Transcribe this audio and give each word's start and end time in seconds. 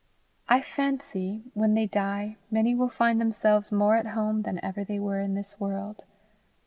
I 0.49 0.61
fancy, 0.63 1.43
when 1.53 1.75
they 1.75 1.85
die, 1.85 2.37
many 2.49 2.73
will 2.73 2.89
find 2.89 3.21
themselves 3.21 3.71
more 3.71 3.95
at 3.97 4.07
home 4.07 4.41
than 4.41 4.59
ever 4.65 4.83
they 4.83 4.97
were 4.97 5.19
in 5.19 5.35
this 5.35 5.59
world. 5.59 6.05